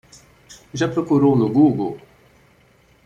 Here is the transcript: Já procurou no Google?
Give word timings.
Já 0.73 0.87
procurou 0.87 1.35
no 1.35 1.47
Google? 1.47 2.01